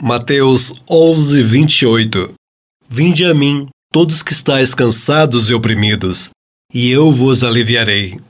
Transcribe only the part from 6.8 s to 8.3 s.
eu vos aliviarei.